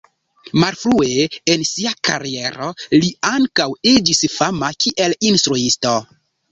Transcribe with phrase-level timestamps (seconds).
[0.61, 5.99] Malfrue en sia kariero li ankaŭ iĝis fama kiel instruisto.